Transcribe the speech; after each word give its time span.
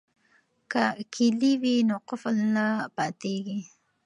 که 0.71 0.83
کیلي 1.13 1.53
وي 1.61 1.75
نو 1.87 1.97
قفل 2.09 2.35
نه 2.55 2.65
پاتیږي. 2.95 3.59